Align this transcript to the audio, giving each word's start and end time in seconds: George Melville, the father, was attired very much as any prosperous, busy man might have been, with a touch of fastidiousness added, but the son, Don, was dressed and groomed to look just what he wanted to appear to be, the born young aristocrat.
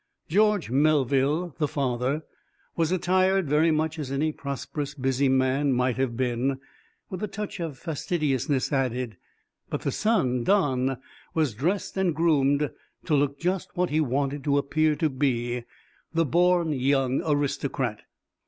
George 0.27 0.71
Melville, 0.71 1.53
the 1.59 1.67
father, 1.67 2.23
was 2.75 2.91
attired 2.91 3.47
very 3.47 3.69
much 3.69 3.99
as 3.99 4.11
any 4.11 4.31
prosperous, 4.31 4.95
busy 4.95 5.29
man 5.29 5.73
might 5.73 5.97
have 5.97 6.17
been, 6.17 6.59
with 7.11 7.21
a 7.21 7.27
touch 7.27 7.59
of 7.59 7.77
fastidiousness 7.77 8.73
added, 8.73 9.17
but 9.69 9.81
the 9.81 9.91
son, 9.91 10.43
Don, 10.43 10.97
was 11.35 11.53
dressed 11.53 11.95
and 11.97 12.15
groomed 12.15 12.71
to 13.05 13.13
look 13.15 13.37
just 13.39 13.77
what 13.77 13.91
he 13.91 14.01
wanted 14.01 14.43
to 14.45 14.57
appear 14.57 14.95
to 14.95 15.07
be, 15.07 15.65
the 16.11 16.25
born 16.25 16.73
young 16.73 17.21
aristocrat. 17.23 18.01